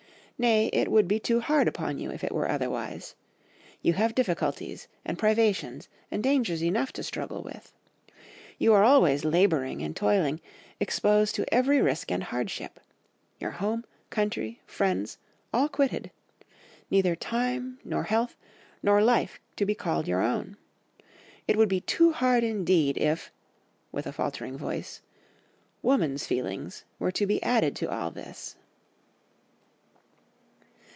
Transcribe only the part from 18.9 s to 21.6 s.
life to be called your own. It